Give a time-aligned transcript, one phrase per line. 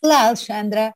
[0.00, 0.94] Olá, Alexandra.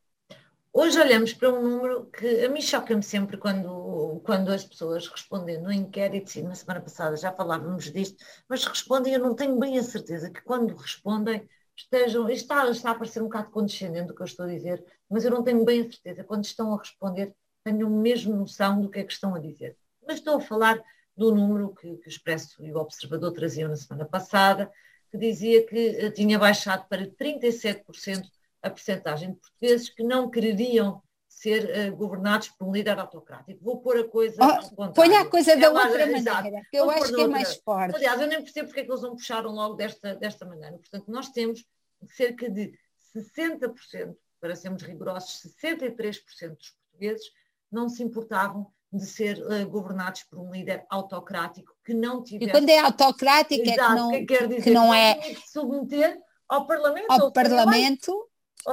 [0.73, 5.61] Hoje olhamos para um número que a mim choca-me sempre quando, quando as pessoas respondem
[5.61, 9.77] no inquérito, e na semana passada já falávamos disto, mas respondem, eu não tenho bem
[9.81, 11.45] a certeza que quando respondem
[11.75, 15.25] estejam, está, está a parecer um bocado condescendente o que eu estou a dizer, mas
[15.25, 19.01] eu não tenho bem a certeza, quando estão a responder, tenho mesmo noção do que
[19.01, 19.77] é que estão a dizer.
[20.07, 20.81] Mas estou a falar
[21.17, 24.71] do número que, que o Expresso e o Observador traziam na semana passada,
[25.11, 28.29] que dizia que eh, tinha baixado para 37%
[28.63, 33.63] a percentagem de portugueses que não quereriam ser uh, governados por um líder autocrático.
[33.63, 34.37] Vou pôr a coisa.
[34.77, 37.95] Oh, Ponha a coisa da é outra maneira, que eu acho que é mais forte.
[37.95, 40.77] Aliás, eu nem percebo porque é que eles não puxaram logo desta, desta maneira.
[40.77, 41.65] Portanto, nós temos
[42.09, 42.73] cerca de
[43.15, 47.31] 60%, para sermos rigorosos, 63% dos portugueses
[47.71, 52.51] não se importavam de ser uh, governados por um líder autocrático que não tivesse...
[52.51, 55.15] E quando é autocrático Exato, é que não, que, quer dizer, que não é...
[55.15, 57.11] Que submeter ao Parlamento.
[57.11, 58.29] Ao Parlamento,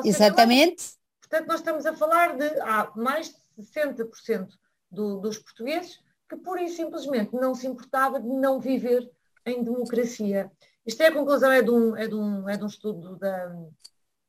[0.05, 0.93] exatamente.
[1.19, 4.47] Portanto, nós estamos a falar de há mais de 60%
[4.89, 9.09] do, dos portugueses que pura e simplesmente não se importava de não viver
[9.45, 10.51] em democracia.
[10.85, 13.55] Isto é a conclusão, é de um, é de um, é de um estudo da,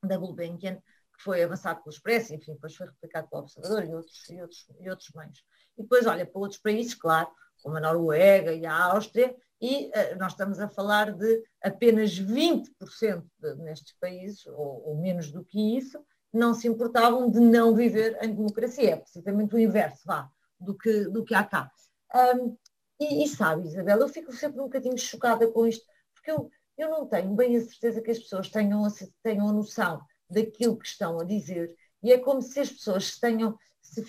[0.03, 4.28] da Gulbenkian, que foi avançado pelo Expresso, enfim, depois foi replicado pelo Observador e outros,
[4.28, 5.45] e outros, e outros meios.
[5.77, 7.29] E depois olha para outros países, claro,
[7.63, 13.25] como a Noruega e a Áustria, e uh, nós estamos a falar de apenas 20%
[13.39, 15.99] de, nestes países, ou, ou, menos do que isso,
[16.33, 18.91] não se importavam de não viver em democracia.
[18.91, 20.29] É precisamente o inverso, vá,
[20.61, 21.71] do que, do que há cá.
[22.15, 22.57] Um,
[23.01, 26.91] e, e, sabe, Isabel, eu fico sempre um bocadinho chocada com isto, porque eu, eu
[26.91, 28.89] não tenho bem a certeza que as pessoas tenham a,
[29.23, 33.57] tenham a noção daquilo que estão a dizer, e é como se as pessoas tenham,
[33.81, 34.05] se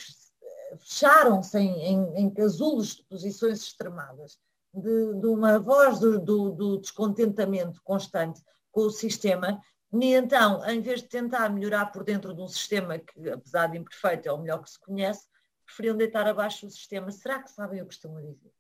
[0.79, 4.37] fecharam-se em, em, em casulos de posições extremadas
[4.73, 8.41] de, de uma voz do, do, do, descontentamento constante
[8.71, 9.61] com o sistema,
[9.93, 13.77] e então, em vez de tentar melhorar por dentro de um sistema que, apesar de
[13.77, 15.27] imperfeito, é o melhor que se conhece,
[15.65, 17.11] preferiam deitar abaixo o sistema.
[17.11, 18.51] Será que sabem o que estão a dizer?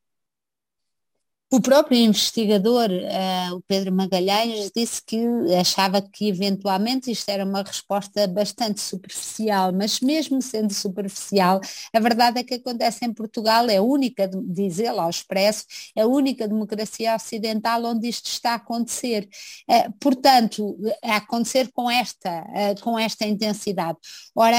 [1.49, 5.17] O próprio investigador, uh, o Pedro Magalhães, disse que
[5.57, 11.61] achava que eventualmente isto era uma resposta bastante superficial, mas mesmo sendo superficial,
[11.93, 15.63] a verdade é que acontece em Portugal, é a única, diz ele ao expresso,
[15.95, 19.29] é a única democracia ocidental onde isto está a acontecer.
[19.71, 23.97] Uh, portanto, a acontecer com esta, uh, com esta intensidade.
[24.35, 24.57] Ora,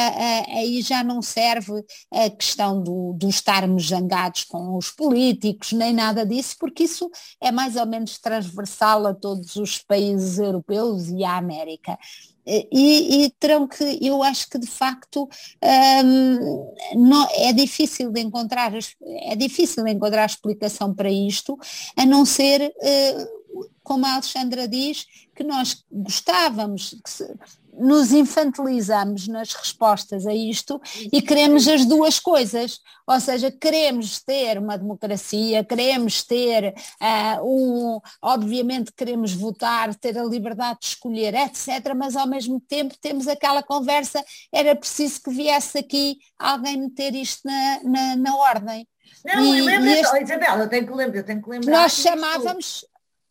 [0.56, 6.24] aí já não serve a questão do, do estarmos zangados com os políticos, nem nada
[6.24, 11.24] disso, porque porque isso é mais ou menos transversal a todos os países europeus e
[11.24, 11.98] à América.
[12.46, 15.28] E, e, terão que, eu acho que de facto
[16.04, 18.72] um, não, é difícil de encontrar,
[19.02, 21.58] é difícil de encontrar explicação para isto,
[21.96, 27.24] a não ser, uh, como a Alexandra diz, que nós gostávamos, que se,
[27.78, 30.80] nos infantilizamos nas respostas a isto
[31.12, 38.00] e queremos as duas coisas, ou seja, queremos ter uma democracia, queremos ter uh, um,
[38.22, 43.62] obviamente queremos votar, ter a liberdade de escolher, etc., mas ao mesmo tempo temos aquela
[43.62, 44.22] conversa,
[44.52, 48.86] era preciso que viesse aqui alguém meter isto na, na, na ordem.
[49.24, 50.14] Não, e, lembra este...
[50.14, 51.72] oh, Isabel, eu tenho que lembrar, eu tenho que lembrar.
[51.72, 52.84] Nós chamávamos,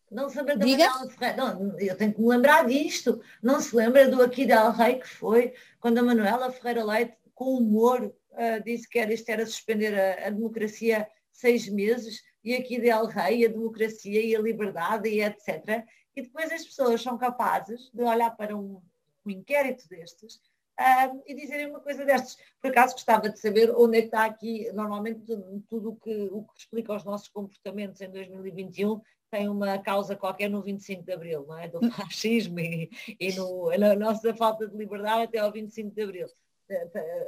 [0.09, 0.90] não se lembra da Diga?
[0.90, 1.38] Manuela Ferreira.
[1.38, 3.22] Não, eu tenho que me lembrar disto.
[3.41, 7.57] Não se lembra do Aqui Del Rei que foi quando a Manuela Ferreira Leite, com
[7.57, 12.79] humor, uh, disse que era, isto era suspender a, a, democracia seis meses e aqui
[12.79, 15.84] Del Rei, a democracia e a liberdade e etc.
[16.16, 18.81] E depois as pessoas são capazes de olhar para um,
[19.25, 20.40] um inquérito destes
[20.80, 22.38] uh, e dizerem uma coisa destas.
[22.62, 25.22] Por acaso gostava de saber onde é que está aqui, normalmente,
[25.70, 30.50] tudo, o, que, o que explica os nossos comportamentos em 2021 tem uma causa qualquer
[30.50, 31.68] no 25 de Abril, não é?
[31.68, 31.92] Do hum.
[31.92, 32.90] fascismo e,
[33.20, 36.28] e no, na nossa falta de liberdade até ao 25 de Abril.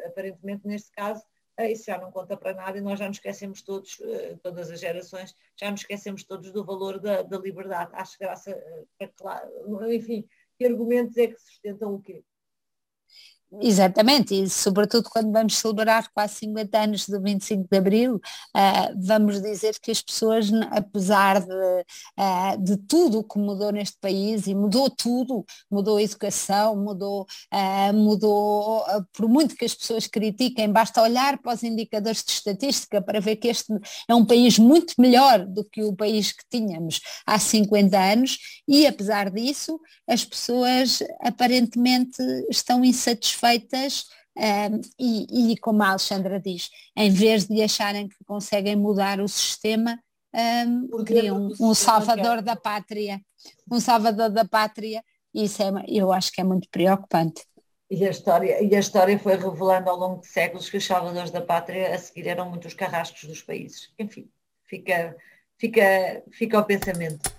[0.05, 1.23] Aparentemente, neste caso,
[1.59, 4.71] eh, isso já não conta para nada e nós já nos esquecemos todos, eh, todas
[4.71, 7.91] as gerações, já nos esquecemos todos do valor da, da liberdade.
[7.93, 10.25] Acho graça, eh, enfim,
[10.57, 12.23] que argumentos é que sustentam o quê?
[13.51, 19.41] Exatamente, e sobretudo quando vamos celebrar quase 50 anos do 25 de Abril, uh, vamos
[19.41, 24.53] dizer que as pessoas, apesar de, uh, de tudo o que mudou neste país, e
[24.53, 31.01] mudou tudo, mudou a educação, mudou, uh, mudou, por muito que as pessoas critiquem, basta
[31.01, 33.73] olhar para os indicadores de estatística para ver que este
[34.07, 38.37] é um país muito melhor do que o país que tínhamos há 50 anos,
[38.67, 44.05] e apesar disso, as pessoas aparentemente estão insatisfeitas feitas
[44.37, 49.27] um, e, e, como a Alexandra diz, em vez de acharem que conseguem mudar o
[49.27, 49.99] sistema,
[50.33, 53.19] um, criam um, um salvador da pátria,
[53.69, 55.03] um salvador da pátria,
[55.33, 57.43] isso é, eu acho que é muito preocupante.
[57.89, 61.31] E a, história, e a história foi revelando ao longo de séculos que os salvadores
[61.31, 63.91] da pátria a seguir eram muitos carrascos dos países.
[63.97, 64.29] Enfim,
[64.67, 65.15] fica,
[65.57, 67.31] fica, fica ao pensamento.